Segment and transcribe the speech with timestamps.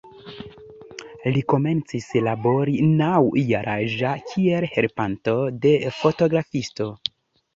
[1.33, 5.35] Li komencis labori naŭ-jaraĝa kiel helpanto
[5.67, 6.89] de fotografisto.